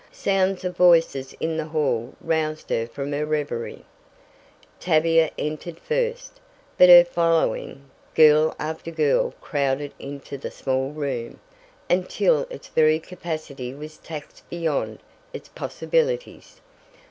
[0.11, 3.85] Sounds of voices in the hall roused her from her reverie.
[4.79, 6.39] Tavia entered first.
[6.75, 7.87] But her following!
[8.15, 11.39] Girl after girl crowded into the small room,
[11.87, 15.03] until its very capacity was taxed beyond
[15.33, 16.61] its possibilities.